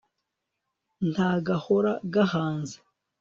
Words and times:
nta 1.11 1.29
gahora 1.47 1.91
gahanze 2.13 2.77